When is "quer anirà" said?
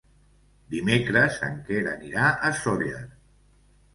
1.67-2.25